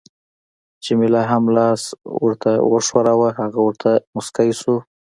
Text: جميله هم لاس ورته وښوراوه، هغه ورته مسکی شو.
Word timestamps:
جميله 0.85 1.21
هم 1.31 1.43
لاس 1.57 1.81
ورته 2.23 2.51
وښوراوه، 2.71 3.29
هغه 3.39 3.59
ورته 3.67 3.91
مسکی 4.15 4.49
شو. 4.59 4.75